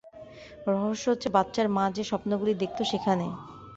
রহস্য 0.67 1.05
হচ্ছে 1.11 1.27
বাচ্চার 1.35 1.67
মা 1.69 1.85
যে-স্বপ্নগুলি 1.95 2.53
দেখত 2.61 2.79
সেখানে। 2.91 3.27